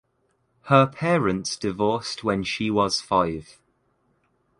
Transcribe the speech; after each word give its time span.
Her 0.63 0.87
parents 0.87 1.55
divorced 1.55 2.23
when 2.23 2.41
she 2.41 2.71
was 2.71 2.99
five. 3.01 3.59